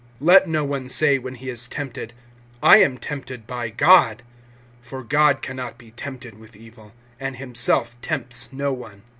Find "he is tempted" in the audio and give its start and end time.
1.35-2.11